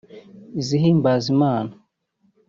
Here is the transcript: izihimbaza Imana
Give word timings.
izihimbaza 0.61 1.25
Imana 1.35 1.73